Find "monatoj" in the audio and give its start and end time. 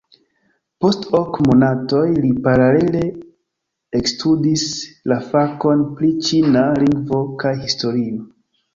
1.49-2.01